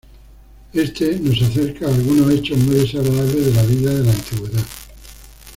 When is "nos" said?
1.19-1.39